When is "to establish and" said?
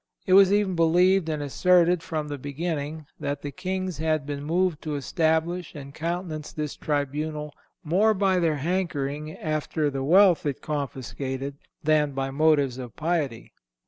4.81-5.93